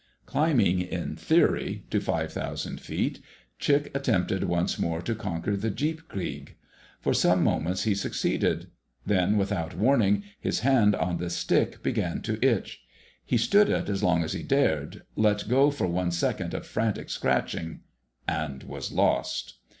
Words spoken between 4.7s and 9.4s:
more to conquer the "jeepkrieg." For some moments he succeeded. Then,